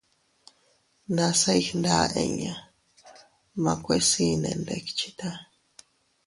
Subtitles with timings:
[1.15, 2.55] Nase iygnda inña,
[3.63, 5.29] makue sii nee ndikchita.